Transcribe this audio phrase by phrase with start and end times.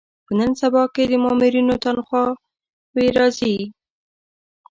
[0.25, 2.25] په نن سبا کې د مامورینو تنخوا
[2.95, 3.55] وې راځي.